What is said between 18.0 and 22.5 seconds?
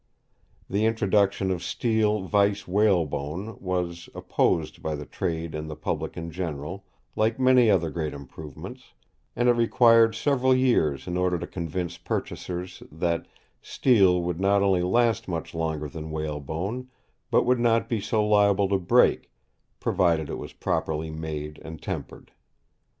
so liable to break, provided it was properly made and tempered.